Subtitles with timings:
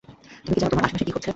[0.43, 1.29] তুমি কী জানো তোমার আসেপাশে কী ঘটছে?